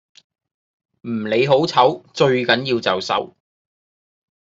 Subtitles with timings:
[1.01, 3.35] 唔理好醜最緊要就手